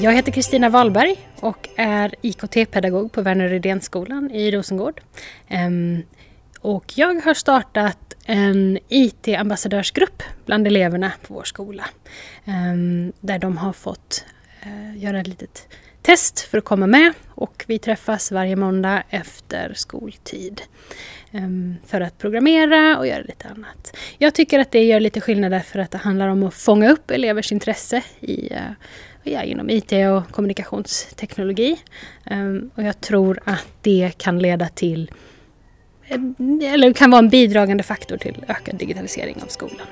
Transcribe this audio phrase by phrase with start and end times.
[0.00, 5.00] Jag heter Kristina Wahlberg och är IKT-pedagog på Werner Rydénskolan i Rosengård.
[5.48, 6.02] Ehm,
[6.60, 11.84] och jag har startat en IT-ambassadörsgrupp bland eleverna på vår skola.
[12.44, 14.24] Ehm, där de har fått
[14.62, 15.68] eh, göra ett litet
[16.08, 20.62] test för att komma med och vi träffas varje måndag efter skoltid.
[21.32, 23.96] Ehm, för att programmera och göra lite annat.
[24.18, 27.10] Jag tycker att det gör lite skillnad därför att det handlar om att fånga upp
[27.10, 28.60] elevers intresse i, eh,
[29.22, 31.76] ja, inom IT och kommunikationsteknologi.
[32.24, 35.10] Ehm, och jag tror att det kan leda till
[36.06, 39.86] eh, eller kan vara en bidragande faktor till ökad digitalisering av skolan.